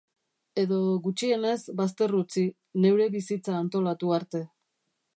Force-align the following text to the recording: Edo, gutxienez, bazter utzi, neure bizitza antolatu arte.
Edo, 0.61 0.79
gutxienez, 1.07 1.59
bazter 1.83 2.15
utzi, 2.21 2.47
neure 2.87 3.09
bizitza 3.19 3.57
antolatu 3.63 4.19
arte. 4.21 4.47